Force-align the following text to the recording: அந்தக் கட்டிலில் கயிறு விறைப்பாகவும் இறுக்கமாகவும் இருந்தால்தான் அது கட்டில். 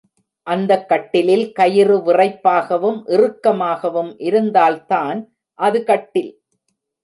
அந்தக் 0.47 0.89
கட்டிலில் 0.89 1.51
கயிறு 1.51 1.97
விறைப்பாகவும் 1.97 2.99
இறுக்கமாகவும் 3.07 4.11
இருந்தால்தான் 4.19 5.19
அது 5.59 5.83
கட்டில். 5.83 6.31